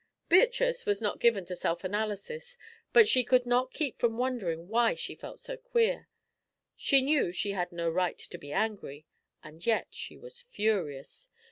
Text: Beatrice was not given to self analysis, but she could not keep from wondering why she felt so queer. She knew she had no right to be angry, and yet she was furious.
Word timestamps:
Beatrice 0.29 0.83
was 0.87 0.99
not 0.99 1.19
given 1.19 1.45
to 1.45 1.55
self 1.55 1.83
analysis, 1.83 2.57
but 2.91 3.07
she 3.07 3.23
could 3.23 3.45
not 3.45 3.69
keep 3.71 3.99
from 3.99 4.17
wondering 4.17 4.67
why 4.67 4.95
she 4.95 5.13
felt 5.13 5.39
so 5.39 5.57
queer. 5.57 6.09
She 6.75 7.01
knew 7.03 7.31
she 7.31 7.51
had 7.51 7.71
no 7.71 7.87
right 7.87 8.17
to 8.17 8.37
be 8.39 8.51
angry, 8.51 9.05
and 9.43 9.63
yet 9.63 9.89
she 9.91 10.17
was 10.17 10.41
furious. 10.41 11.29